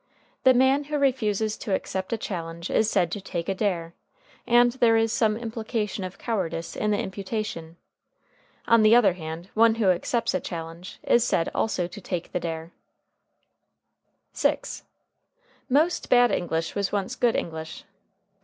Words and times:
The 0.41 0.55
man 0.55 0.85
who 0.85 0.97
refuses 0.97 1.55
to 1.57 1.75
accept 1.75 2.11
a 2.11 2.17
challenge 2.17 2.71
is 2.71 2.89
said 2.89 3.11
to 3.11 3.21
take 3.21 3.47
a 3.47 3.53
dare, 3.53 3.93
and 4.47 4.71
there 4.71 4.97
is 4.97 5.13
some 5.13 5.37
implication 5.37 6.03
of 6.03 6.17
cowardice 6.17 6.75
in 6.75 6.89
the 6.89 6.97
imputation. 6.97 7.77
On 8.67 8.81
the 8.81 8.95
other 8.95 9.13
hand, 9.13 9.51
one 9.53 9.75
who 9.75 9.91
accepts 9.91 10.33
a 10.33 10.39
challenge 10.39 10.97
is 11.03 11.23
said 11.23 11.51
also 11.53 11.85
to 11.85 12.01
take 12.01 12.31
the 12.31 12.39
dare.] 12.39 12.71
[Footnote 14.33 14.39
6: 14.55 14.83
Most 15.69 16.09
bad 16.09 16.31
English 16.31 16.73
was 16.73 16.91
once 16.91 17.15
good 17.15 17.35
English. 17.35 17.83